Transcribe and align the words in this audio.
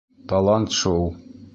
Талант 0.31 0.73
шул. 0.79 1.09